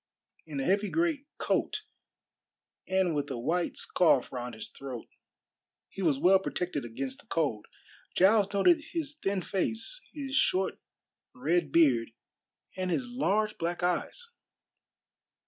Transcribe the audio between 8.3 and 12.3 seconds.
noted his thin face, his short red beard,